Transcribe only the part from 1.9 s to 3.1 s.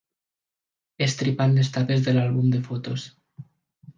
de l'àlbum de fotos.